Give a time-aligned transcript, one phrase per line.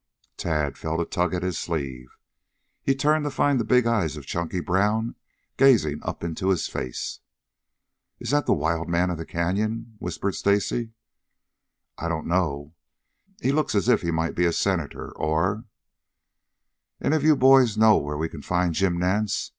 [0.35, 2.17] Tad felt a tug at his sleeve.
[2.81, 5.13] He turned to find the big eyes of Chunky Brown
[5.57, 7.19] gazing up into his face.
[8.19, 10.93] "Is that the Wild Man of the Canyon?" whispered Stacy.
[11.99, 12.73] "I don't know.
[13.43, 15.65] He looks as if he might be a Senator, or"
[16.99, 19.49] "Any of you boys know where we can find Jim Nance?"